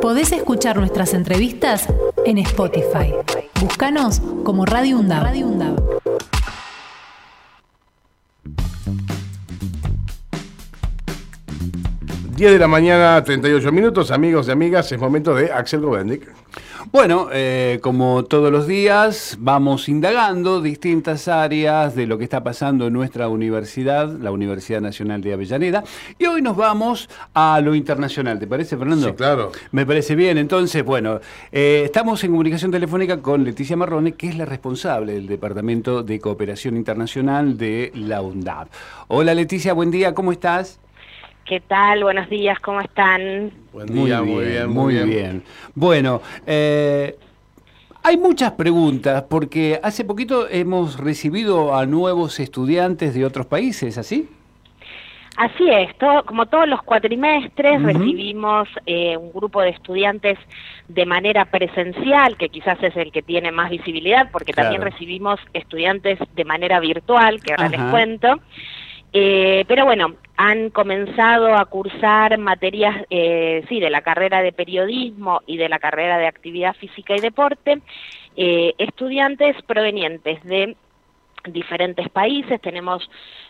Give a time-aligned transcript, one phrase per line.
[0.00, 1.86] Podés escuchar nuestras entrevistas
[2.24, 3.12] en Spotify.
[3.60, 5.00] Búscanos como Radio.
[12.34, 16.32] Diez de la mañana, 38 minutos, amigos y amigas, es momento de Axel Govendic.
[16.86, 22.86] Bueno, eh, como todos los días, vamos indagando distintas áreas de lo que está pasando
[22.86, 25.84] en nuestra universidad, la Universidad Nacional de Avellaneda,
[26.18, 28.38] y hoy nos vamos a lo internacional.
[28.38, 29.08] ¿Te parece, Fernando?
[29.08, 29.52] Sí, claro.
[29.72, 30.38] Me parece bien.
[30.38, 31.20] Entonces, bueno,
[31.52, 36.18] eh, estamos en comunicación telefónica con Leticia Marrone, que es la responsable del Departamento de
[36.18, 38.68] Cooperación Internacional de la UNDAP.
[39.08, 40.80] Hola, Leticia, buen día, ¿cómo estás?
[41.50, 42.04] ¿Qué tal?
[42.04, 43.50] Buenos días, ¿cómo están?
[43.72, 45.42] Buen día, muy bien, muy bien.
[45.74, 47.18] Bueno, eh,
[48.04, 54.28] hay muchas preguntas porque hace poquito hemos recibido a nuevos estudiantes de otros países, ¿así?
[55.36, 55.90] Así es,
[56.24, 60.38] como todos los cuatrimestres recibimos eh, un grupo de estudiantes
[60.86, 66.20] de manera presencial, que quizás es el que tiene más visibilidad, porque también recibimos estudiantes
[66.36, 68.40] de manera virtual, que ahora les cuento.
[69.12, 75.42] Eh, pero bueno, han comenzado a cursar materias, eh, sí, de la carrera de periodismo
[75.46, 77.80] y de la carrera de actividad física y deporte,
[78.36, 80.76] eh, estudiantes provenientes de
[81.46, 82.60] diferentes países.
[82.60, 83.08] Tenemos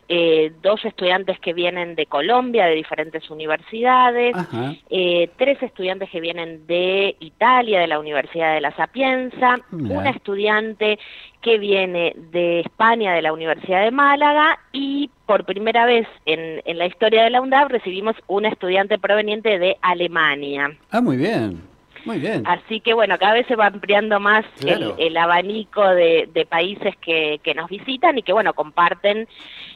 [0.08, 4.34] eh, dos estudiantes que vienen de Colombia, de diferentes universidades,
[4.90, 10.98] eh, tres estudiantes que vienen de Italia, de la Universidad de La Sapienza, una estudiante
[11.40, 16.78] que viene de España, de la Universidad de Málaga, y por primera vez en, en
[16.78, 20.76] la historia de la UNDAP recibimos una estudiante proveniente de Alemania.
[20.90, 21.69] Ah, muy bien.
[22.04, 22.42] Muy bien.
[22.46, 27.68] Así que bueno, cada vez se va ampliando más el, abanico de, países que, nos
[27.68, 29.28] visitan y que bueno, comparten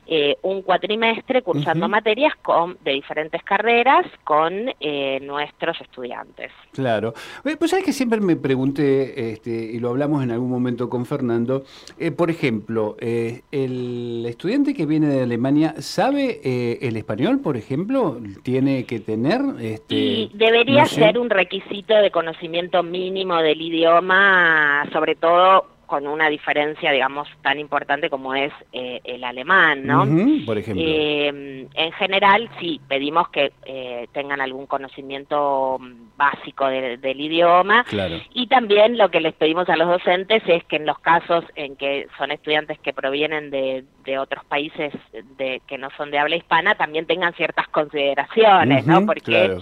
[0.06, 6.52] eh, un cuatrimestre cursando materias con, de diferentes carreras con eh, nuestros estudiantes.
[6.72, 7.14] Claro.
[7.42, 11.64] Pues sabes que siempre me pregunté, este, y lo hablamos en algún momento con Fernando,
[11.98, 16.40] eh, por ejemplo, el estudiante que viene de Alemania, ¿sabe
[16.80, 18.18] el español, por ejemplo?
[18.42, 19.40] ¿Tiene que tener?
[19.60, 26.28] Este, y debería ser un requisito de conocimiento mínimo del idioma, sobre todo con una
[26.28, 30.04] diferencia, digamos, tan importante como es eh, el alemán, ¿no?
[30.44, 30.84] por ejemplo.
[30.84, 35.78] Eh, en general, sí, pedimos que eh, tengan algún conocimiento
[36.16, 37.84] básico del idioma.
[37.84, 38.16] Claro.
[38.32, 41.76] Y también lo que les pedimos a los docentes es que en los casos en
[41.76, 43.84] que son estudiantes que provienen de,
[44.18, 44.92] otros países
[45.38, 49.06] de, que no son de habla hispana, también tengan ciertas consideraciones, ¿no?
[49.06, 49.58] Porque...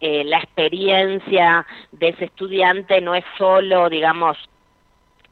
[0.00, 4.38] Eh, la experiencia de ese estudiante no es solo, digamos,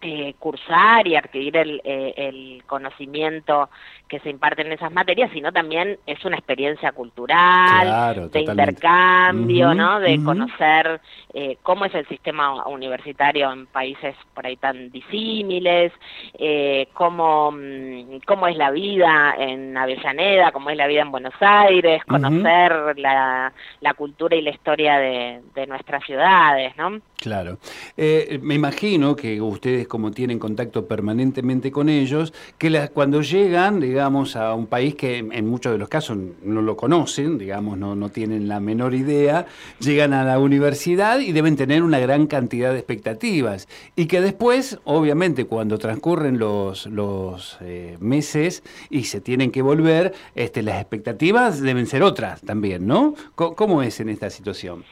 [0.08, 3.68] eh, cursar y adquirir el, eh, el, conocimiento
[4.08, 10.00] que se imparte en esas materias, sino también es una experiencia cultural, de intercambio, ¿no?
[10.00, 11.00] De conocer
[11.34, 15.92] eh, cómo es el sistema universitario en países por ahí tan disímiles,
[16.38, 21.34] eh, cómo, mm, cómo es la vida en Avellaneda, cómo es la vida en Buenos
[21.40, 27.00] Aires, conocer la, la, cultura y la historia de, de nuestras ciudades, ¿no?
[27.16, 27.58] Claro.
[27.96, 33.95] Eh, me imagino que ustedes, como tienen contacto permanentemente con ellos, que cuando llegan, digamos,
[34.00, 38.08] a un país que en muchos de los casos no lo conocen, digamos, no, no
[38.10, 39.46] tienen la menor idea,
[39.80, 43.68] llegan a la universidad y deben tener una gran cantidad de expectativas.
[43.94, 50.14] Y que después, obviamente, cuando transcurren los, los eh, meses y se tienen que volver,
[50.34, 53.14] este, las expectativas deben ser otras también, ¿no?
[53.34, 54.84] ¿Cómo es en esta situación?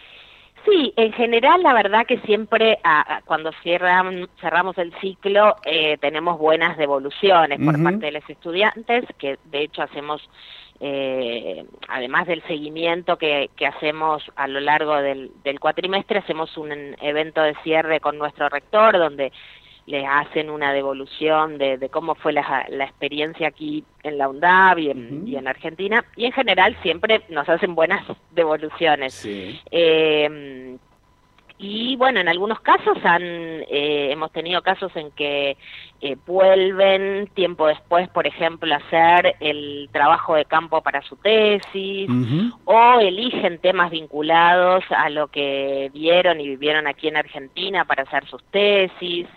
[0.64, 2.78] Sí, en general la verdad que siempre
[3.26, 9.62] cuando cerramos el ciclo eh, tenemos buenas devoluciones por parte de los estudiantes, que de
[9.62, 10.26] hecho hacemos,
[10.80, 17.42] eh, además del seguimiento que, hacemos a lo largo del, del cuatrimestre, hacemos un evento
[17.42, 19.32] de cierre con nuestro rector donde
[19.86, 25.48] le hacen una devolución de, cómo fue la, experiencia aquí en la UNDAV y en,
[25.48, 29.26] Argentina, y en general siempre nos hacen buenas devoluciones.
[29.70, 30.78] Eh,
[31.56, 35.56] y bueno, en algunos casos han, eh, hemos tenido casos en que
[36.00, 42.10] eh, vuelven tiempo después, por ejemplo, a hacer el trabajo de campo para su tesis,
[42.64, 48.26] o eligen temas vinculados a lo que vieron y vivieron aquí en Argentina para hacer
[48.26, 49.28] sus tesis.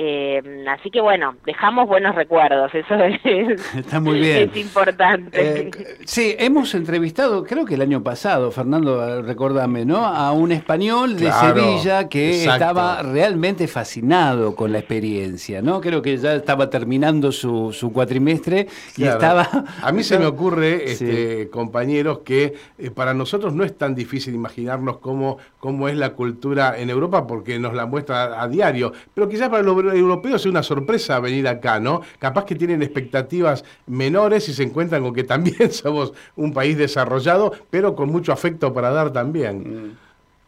[0.00, 3.20] Eh, así que bueno, dejamos buenos recuerdos, eso es,
[3.76, 4.48] Está muy bien.
[4.48, 5.60] es importante.
[5.62, 5.70] Eh,
[6.04, 10.06] sí, hemos entrevistado, creo que el año pasado, Fernando, recordame, ¿no?
[10.06, 12.64] A un español de Claro, Sevilla que exacto.
[12.64, 15.80] estaba realmente fascinado con la experiencia, ¿no?
[15.80, 19.14] Creo que ya estaba terminando su, su cuatrimestre y Claro.
[19.18, 19.64] estaba...
[19.82, 21.04] A mí se me ocurre, Sí.
[21.08, 26.10] este, compañeros, que eh, para nosotros no es tan difícil imaginarnos cómo, cómo es la
[26.10, 28.92] cultura en Europa porque nos la muestra a diario.
[29.12, 32.02] Pero quizás para los europeos es una sorpresa venir acá, ¿no?
[32.18, 37.52] Capaz que tienen expectativas menores y se encuentran con que también somos un país desarrollado,
[37.70, 39.96] pero con mucho afecto para dar también.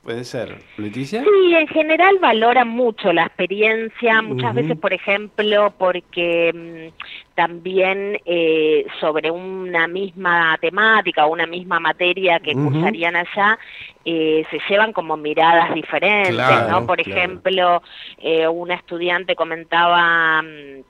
[0.03, 0.63] Puede ser.
[0.79, 1.23] ¿Leticia?
[1.23, 8.87] Sí, en general valoran mucho la experiencia, muchas veces, por ejemplo, porque mm, también eh,
[8.99, 13.59] sobre una misma temática o una misma materia que cursarían allá,
[14.07, 16.87] eh, se llevan como miradas diferentes, Claro, ¿no?
[16.87, 17.19] Por claro.
[17.21, 17.83] ejemplo,
[18.19, 20.41] eh, una estudiante comentaba...
[20.43, 20.90] mm,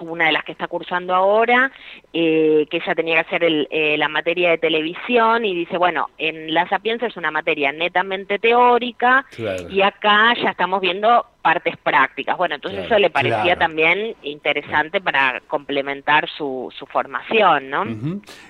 [0.00, 1.70] una de las que está cursando ahora,
[2.12, 6.10] eh, que ella tenía que hacer el, eh, la materia de televisión y dice, bueno,
[6.18, 9.68] en La Sapienza es una materia netamente teórica Claro.
[9.70, 12.36] y acá ya estamos viendo partes prácticas.
[12.36, 13.60] Bueno, entonces Claro, eso le parecía claro.
[13.60, 17.84] también interesante para complementar su, su formación, ¿no?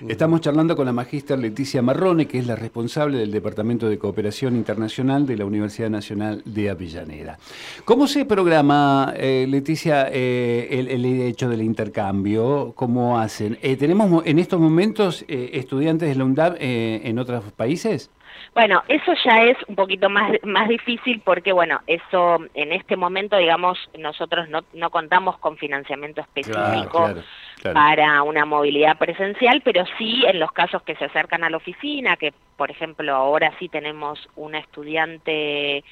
[0.09, 4.57] Estamos charlando con la magíster Leticia Marrone, que es la responsable del Departamento de Cooperación
[4.57, 7.37] Internacional de la Universidad Nacional de Avellaneda.
[7.85, 12.73] ¿Cómo se programa, eh, Leticia, eh, el, el hecho del intercambio?
[12.75, 13.57] ¿Cómo hacen?
[13.61, 18.11] Eh, ¿Tenemos mo- en estos momentos eh, estudiantes de la UNDAP eh, en otros países?
[18.53, 23.37] Bueno, eso ya es un poquito más, más difícil porque, bueno, eso en este momento,
[23.37, 27.23] digamos, nosotros no, no contamos con financiamiento específico claro,
[27.61, 27.73] claro.
[27.73, 32.17] para una movilidad presencial, pero sí en los casos que se acercan a la oficina,
[32.17, 35.83] que por ejemplo ahora sí tenemos una estudiante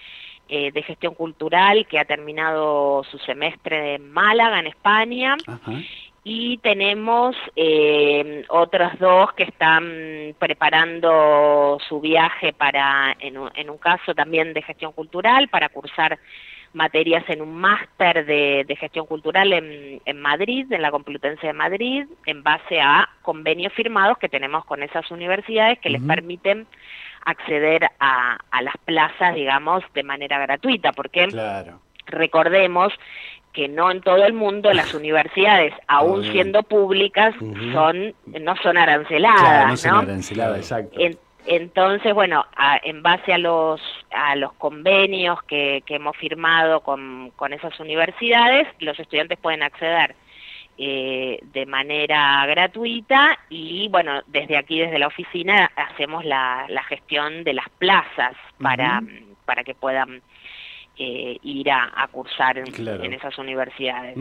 [0.50, 5.74] eh, de gestión cultural que ha terminado su semestre en Málaga, en España, Ajá.
[6.30, 13.78] Y tenemos eh, otros dos que están preparando su viaje para, en un, en un
[13.78, 16.20] caso también de gestión cultural, para cursar
[16.74, 21.54] materias en un máster de, de gestión cultural en, en Madrid, en la Complutense de
[21.54, 26.68] Madrid, en base a convenios firmados que tenemos con esas universidades que les permiten
[27.24, 31.80] acceder a, a las plazas, digamos, de manera gratuita, porque Claro.
[32.08, 32.92] recordemos
[33.58, 36.32] que no en todo el mundo las universidades, aún Obviamente.
[36.34, 37.34] siendo públicas,
[37.74, 39.98] son no son aranceladas, Claro, no se ¿no?
[39.98, 41.00] arancelada, exacto.
[41.00, 41.18] En-
[41.48, 43.82] entonces, bueno, a- en base a los
[44.12, 50.16] a los convenios que, que hemos firmado con, con esas universidades, los estudiantes pueden acceder
[50.78, 57.44] eh, de manera gratuita y, bueno, desde aquí, desde la oficina, hacemos la, la gestión
[57.44, 59.02] de las plazas para,
[59.46, 60.22] para que puedan
[61.00, 63.04] eh, ir a, a cursar en, Claro.
[63.04, 64.18] en esas universidades.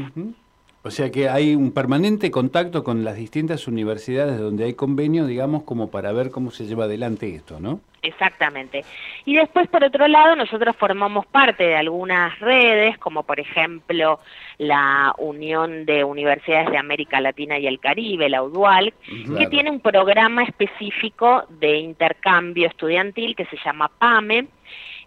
[0.83, 5.65] O sea que hay un permanente contacto con las distintas universidades donde hay convenio, digamos,
[5.65, 7.81] como para ver cómo se lleva adelante esto, ¿no?
[8.03, 8.85] Exactamente.
[9.25, 14.21] Y después, por otro lado, nosotros formamos parte de algunas redes, como por ejemplo
[14.59, 18.95] la Unión de Universidades de América Latina y el Caribe, la UDUAL,
[19.37, 24.47] que tiene un programa específico de intercambio estudiantil que se llama PAME,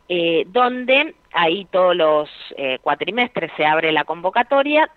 [0.09, 4.89] eh, donde ahí todos los eh, cuatrimestres se abre la convocatoria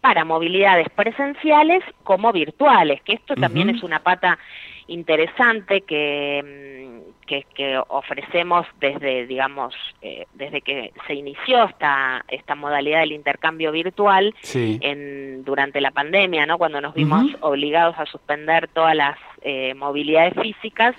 [0.00, 4.38] para movilidades presenciales como virtuales, que esto también es una pata
[4.86, 12.54] interesante que, mm, que, que ofrecemos desde, digamos, eh, desde que se inició esta, esta
[12.54, 14.78] modalidad del intercambio virtual Sí.
[14.80, 16.56] en, durante la pandemia, ¿no?
[16.58, 20.94] cuando nos vimos obligados a suspender todas las eh, movilidades físicas.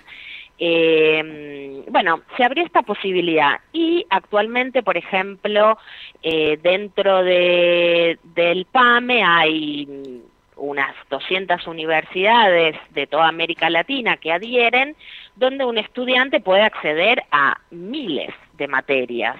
[0.59, 5.77] Eh, bueno, se abrió esta posibilidad y actualmente, por ejemplo,
[6.23, 10.23] eh, dentro de, del PAME hay
[10.55, 14.95] unas 200 universidades de toda América Latina que adhieren,
[15.35, 19.37] donde un estudiante puede acceder a miles de materias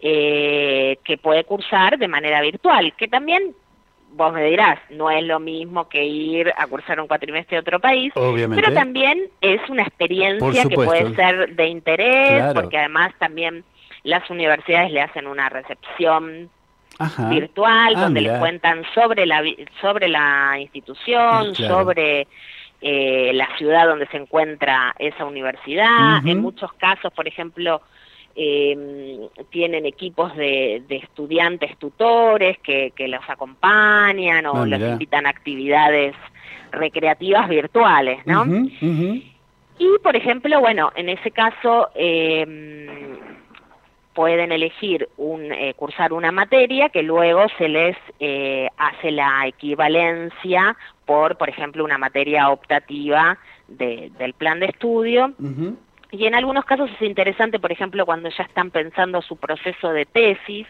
[0.00, 3.54] eh, que puede cursar de manera virtual, que también
[4.16, 7.80] vos me dirás, no es lo mismo que ir a cursar un cuatrimestre de otro
[7.80, 8.62] país, Obviamente.
[8.62, 12.54] pero también es una experiencia que puede ser de interés, Claro.
[12.54, 13.62] porque además también
[14.04, 16.48] las universidades le hacen una recepción
[16.98, 17.28] Ajá.
[17.28, 18.32] virtual Ah, donde mirá.
[18.34, 19.42] les cuentan sobre la
[19.82, 21.74] sobre la institución, Mm, claro.
[21.74, 22.26] sobre
[22.82, 26.24] eh, la ciudad donde se encuentra esa universidad.
[26.26, 27.80] En muchos casos, por ejemplo,
[28.36, 35.26] eh, tienen equipos de, de estudiantes tutores que, que los acompañan o Ah, los invitan
[35.26, 36.14] a actividades
[36.70, 38.44] recreativas virtuales, ¿no?
[39.78, 43.16] Y, por ejemplo, bueno, en ese caso, eh,
[44.16, 50.74] pueden elegir un, eh, cursar una materia que luego se les eh, hace la equivalencia
[51.04, 53.38] por, por ejemplo, una materia optativa
[53.68, 55.34] del plan de estudio.
[56.12, 60.06] Y en algunos casos es interesante, por ejemplo, cuando ya están pensando su proceso de
[60.06, 60.66] tesis,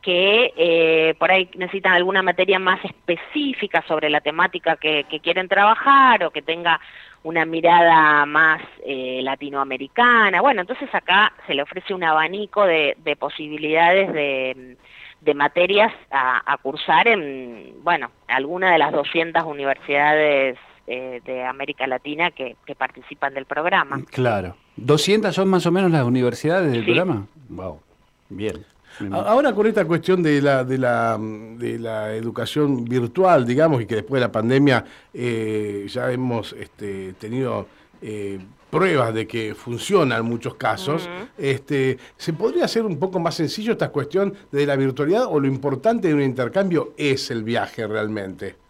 [0.00, 6.24] que eh, por ahí necesitan alguna materia más específica sobre la temática que, quieren trabajar
[6.24, 6.80] o que tenga
[7.22, 10.40] una mirada más eh, latinoamericana.
[10.40, 17.08] Bueno, entonces acá se le ofrece un abanico de, posibilidades de, materias a, a, cursar
[17.08, 24.02] en, bueno, alguna de las 200 universidades eh, de América Latina que, participan del programa.
[24.10, 24.56] Claro.
[24.76, 27.26] ¿200 son más o menos las universidades del programa?
[27.48, 27.80] Wow,
[28.28, 28.64] bien.
[29.10, 33.96] Ahora con esta cuestión de la, de la, de la educación virtual, digamos, y que
[33.96, 34.84] después de la pandemia
[35.14, 37.66] eh, ya hemos este, tenido
[38.00, 38.38] eh,
[38.70, 41.08] pruebas de que funciona en muchos casos,
[41.38, 45.46] este, ¿se podría hacer un poco más sencillo esta cuestión de la virtualidad o lo
[45.46, 48.61] importante de un intercambio es el viaje realmente?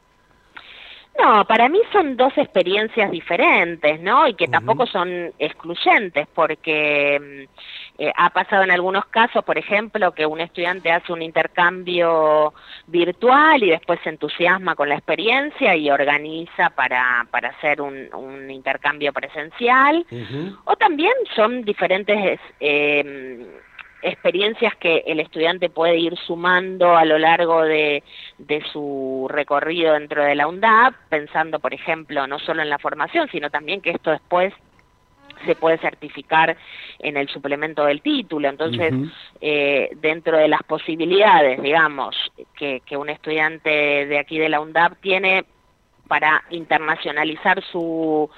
[1.19, 4.27] No, para mí son dos experiencias diferentes, ¿no?
[4.27, 10.13] Y que tampoco son excluyentes, porque mm, eh, ha pasado en algunos casos, por ejemplo,
[10.13, 12.55] que un estudiante hace un intercambio
[12.87, 18.51] virtual y después se entusiasma con la experiencia y organiza para, para hacer un, un
[18.51, 20.07] intercambio presencial.
[20.65, 22.41] O también son diferentes...
[22.59, 23.61] Eh,
[24.03, 28.03] experiencias que el estudiante puede ir sumando a lo largo de,
[28.73, 33.51] su recorrido dentro de la UNDAP, pensando, por ejemplo, no solo en la formación, sino
[33.51, 34.53] también que esto después
[35.47, 36.57] se puede certificar
[36.99, 38.49] en el suplemento del título.
[38.49, 38.93] Entonces,
[39.41, 42.17] eh, dentro de las posibilidades, digamos,
[42.55, 45.45] que, que un estudiante de aquí de la UNDAP tiene
[46.07, 48.29] para internacionalizar su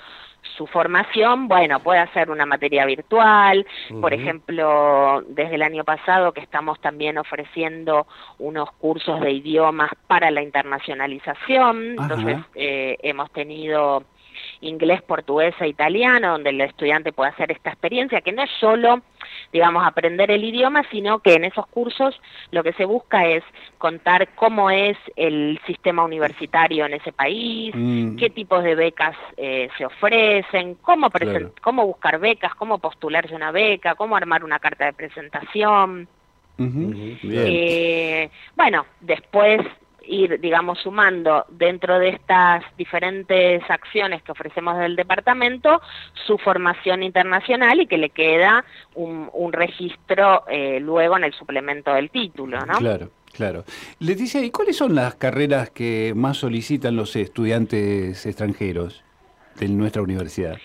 [0.57, 3.67] su formación, bueno, puede hacer una materia virtual,
[4.01, 8.07] por ejemplo, desde el año pasado que estamos también ofreciendo
[8.39, 14.05] unos cursos de idiomas para la internacionalización, entonces eh, hemos tenido
[14.65, 19.03] inglés, portugués e italiano, donde el estudiante puede hacer esta experiencia, que no es solo,
[19.53, 23.45] digamos, aprender el idioma, sino que en esos cursos lo que se busca es
[23.79, 28.17] contar cómo es el sistema universitario en ese país, mm.
[28.17, 31.11] qué tipos de becas eh, se ofrecen, cómo,
[31.63, 36.09] cómo buscar becas, cómo postularse una beca, cómo armar una carta de presentación.
[36.57, 39.61] Eh, bueno, después
[40.09, 45.81] ir, digamos, sumando dentro de estas diferentes acciones que ofrecemos del departamento
[46.27, 52.11] su formación internacional y que le queda un, registro eh, luego en el suplemento del
[52.11, 52.79] título, ¿no?
[52.79, 53.11] Claro.
[53.33, 53.65] Claro.
[53.99, 59.03] Leticia, ¿y cuáles son las carreras que más solicitan los estudiantes extranjeros
[59.57, 60.57] de nuestra universidad?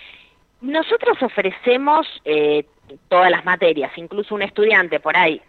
[0.61, 2.65] Nosotros ofrecemos eh,
[3.07, 5.41] todas las materias, incluso un estudiante por ahí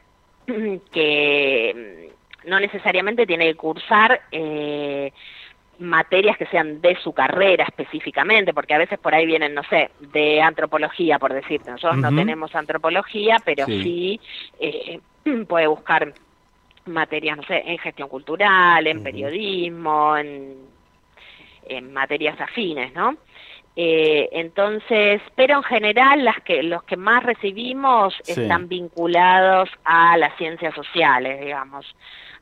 [0.92, 2.10] que
[2.44, 5.12] no necesariamente tiene que cursar eh,
[5.78, 9.90] materias que sean de su carrera específicamente, porque a veces por ahí vienen, no sé,
[10.00, 11.70] de antropología, por decirte.
[11.70, 14.20] Nosotros no tenemos antropología, pero sí,
[14.58, 15.00] eh,
[15.48, 16.12] puede buscar
[16.86, 20.56] materias, no sé, en gestión cultural, en periodismo, en,
[21.66, 23.16] en materias afines, ¿no?
[23.76, 30.36] Eh, entonces, pero en general las que, los que más recibimos están vinculados a las
[30.36, 31.86] ciencias sociales, digamos.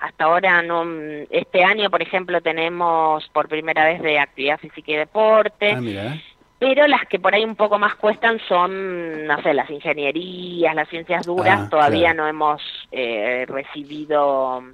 [0.00, 0.84] Hasta ahora, no,
[1.30, 5.72] este año, por ejemplo, tenemos por primera vez de actividad física y deporte.
[5.72, 6.16] Ah,
[6.58, 10.88] pero las que por ahí un poco más cuestan son, no sé, las ingenierías, las
[10.88, 14.64] ciencias duras, ah, todavía no hemos eh, recibido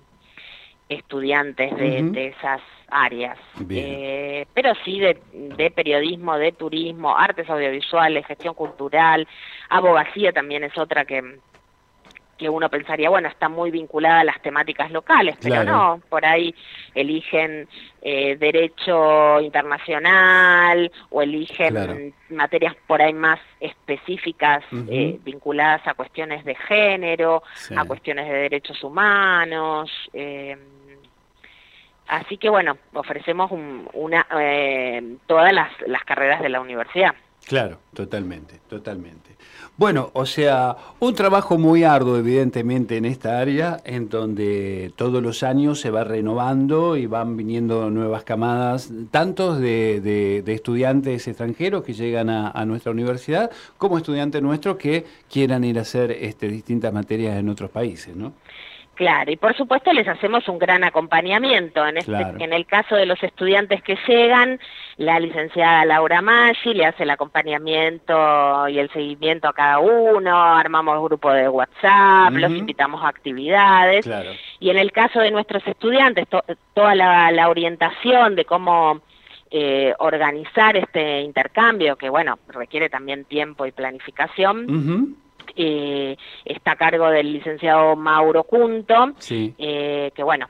[0.89, 3.39] estudiantes de, esas áreas.
[3.71, 9.27] Eh, pero sí de, de, periodismo, de turismo, artes audiovisuales, gestión cultural,
[9.71, 11.39] abogacía también es otra que,
[12.37, 16.55] que uno pensaría, bueno, está muy vinculada a las temáticas locales, pero no, por ahí
[16.95, 17.69] eligen
[18.03, 26.55] eh, derecho internacional o eligen materias por ahí más específicas eh, vinculadas a cuestiones de
[26.55, 27.43] género,
[27.77, 29.91] a cuestiones de derechos humanos.
[30.13, 30.57] Eh,
[32.09, 34.27] así que bueno, ofrecemos una,
[35.27, 37.15] todas las, las carreras de la universidad.
[37.47, 39.37] Claro, totalmente, totalmente.
[39.77, 45.43] Bueno, o sea, un trabajo muy arduo, evidentemente, en esta área, en donde todos los
[45.43, 52.31] años se va renovando y van viniendo nuevas camadas, tanto de, estudiantes extranjeros que llegan
[52.31, 57.51] a, nuestra universidad, como estudiantes nuestros que quieran ir a hacer este, distintas materias en
[57.51, 58.33] otros países, ¿no?
[58.95, 61.85] Claro, y por supuesto les hacemos un gran acompañamiento.
[61.87, 64.61] En, este, en el caso de los estudiantes que llegan,
[64.97, 71.03] la licenciada Laura Maggi le hace el acompañamiento y el seguimiento a cada uno, armamos
[71.03, 74.09] grupo de WhatsApp, los invitamos a actividades.
[74.61, 76.27] Y en el caso de nuestros estudiantes,
[76.73, 79.01] toda la, orientación de cómo
[79.51, 85.17] eh, organizar este intercambio, que bueno, requiere también tiempo y planificación
[85.57, 90.49] eh, está a cargo del licenciado Mauro Cunto, eh, que bueno,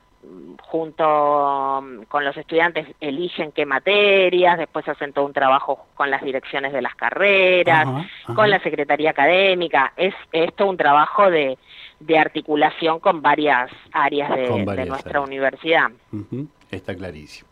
[0.62, 6.22] junto mm, con los estudiantes eligen qué materias, después hacen todo un trabajo con las
[6.22, 7.86] direcciones de las carreras,
[8.34, 11.58] con la secretaría académica, es esto un trabajo de,
[12.00, 15.90] de articulación con varias áreas de, nuestra universidad.
[16.70, 17.48] Está clarísimo.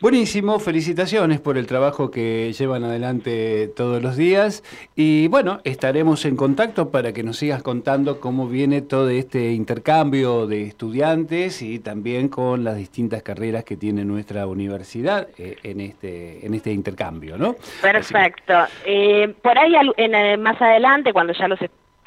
[0.00, 4.62] Buenísimo, felicitaciones por el trabajo que llevan adelante todos los días
[4.94, 10.46] y bueno, estaremos en contacto para que nos sigas contando cómo viene todo este intercambio
[10.46, 16.46] de estudiantes y también con las distintas carreras que tiene nuestra universidad eh, en este
[16.46, 17.56] en este intercambio, ¿no?
[17.82, 18.54] Perfecto.
[18.86, 21.58] Eh, por ahí en, eh, más adelante, cuando ya los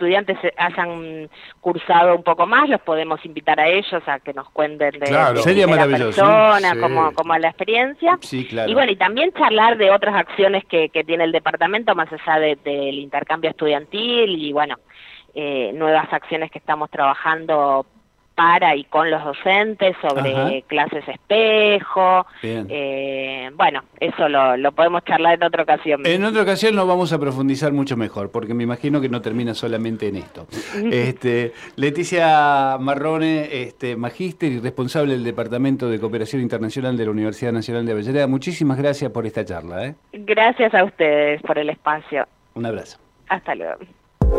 [0.02, 1.30] estudiantes hayan
[1.60, 5.28] cursado un poco más, los podemos invitar a ellos a que nos cuenten de, la
[5.34, 8.18] persona, como, a la experiencia.
[8.32, 12.96] Y bueno, y también charlar de otras acciones que, tiene el departamento, más allá del
[12.96, 14.78] intercambio estudiantil y bueno,
[15.36, 17.86] eh, nuevas acciones que estamos trabajando
[18.36, 22.26] para y con los docentes sobre clases espejo.
[22.44, 26.06] Eh, bueno, eso lo, podemos charlar en otra ocasión.
[26.06, 29.54] En otra ocasión lo vamos a profundizar mucho mejor, porque me imagino que no termina
[29.54, 30.48] solamente en esto.
[30.92, 37.52] este, Leticia Marrone, este, magíster y responsable del Departamento de Cooperación Internacional de la Universidad
[37.52, 39.86] Nacional de Avellaneda, muchísimas gracias por esta charla.
[39.86, 39.96] ¿eh?
[40.14, 42.28] Gracias a ustedes por el espacio.
[42.54, 43.00] Un abrazo.
[43.30, 43.80] Hasta luego.